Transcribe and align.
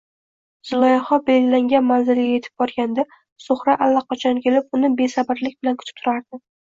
Zulayho 0.69 1.17
belgilangan 1.27 1.85
manzilga 1.89 2.25
etib 2.39 2.63
borganida, 2.63 3.05
Zuhra 3.49 3.75
allaqachon 3.89 4.41
kelib 4.47 4.75
uni 4.79 4.91
besabrlik 5.03 5.59
bilan 5.61 5.79
kutib 5.83 6.01
turardi 6.03 6.43